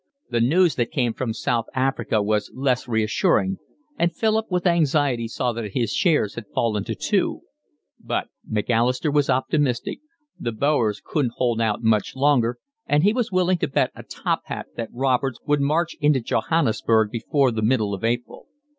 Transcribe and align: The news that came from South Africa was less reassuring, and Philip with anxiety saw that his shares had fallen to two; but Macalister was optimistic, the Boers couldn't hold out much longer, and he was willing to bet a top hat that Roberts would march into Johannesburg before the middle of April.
The 0.31 0.41
news 0.41 0.73
that 0.77 0.89
came 0.89 1.13
from 1.13 1.31
South 1.31 1.67
Africa 1.75 2.23
was 2.23 2.49
less 2.55 2.87
reassuring, 2.87 3.59
and 3.99 4.11
Philip 4.11 4.47
with 4.49 4.65
anxiety 4.65 5.27
saw 5.27 5.53
that 5.53 5.73
his 5.73 5.93
shares 5.93 6.33
had 6.33 6.45
fallen 6.55 6.83
to 6.85 6.95
two; 6.95 7.41
but 8.03 8.29
Macalister 8.43 9.11
was 9.11 9.29
optimistic, 9.29 9.99
the 10.39 10.51
Boers 10.53 11.03
couldn't 11.05 11.33
hold 11.37 11.61
out 11.61 11.83
much 11.83 12.15
longer, 12.15 12.57
and 12.87 13.03
he 13.03 13.13
was 13.13 13.31
willing 13.31 13.59
to 13.59 13.67
bet 13.67 13.91
a 13.93 14.01
top 14.01 14.41
hat 14.45 14.65
that 14.75 14.89
Roberts 14.91 15.37
would 15.45 15.61
march 15.61 15.95
into 16.01 16.19
Johannesburg 16.19 17.11
before 17.11 17.51
the 17.51 17.61
middle 17.61 17.93
of 17.93 18.03
April. 18.03 18.47